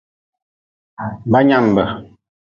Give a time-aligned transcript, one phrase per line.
[1.31, 1.83] Banyanbe.